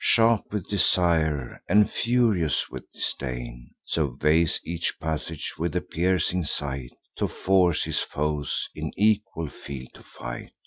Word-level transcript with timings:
Sharp 0.03 0.51
with 0.51 0.67
desire, 0.67 1.61
and 1.69 1.87
furious 1.87 2.71
with 2.71 2.91
disdain; 2.91 3.69
Surveys 3.85 4.59
each 4.65 4.99
passage 4.99 5.53
with 5.59 5.75
a 5.75 5.81
piercing 5.81 6.43
sight, 6.43 6.89
To 7.17 7.27
force 7.27 7.83
his 7.83 7.99
foes 7.99 8.67
in 8.73 8.91
equal 8.97 9.49
field 9.51 9.89
to 9.93 10.01
fight. 10.01 10.53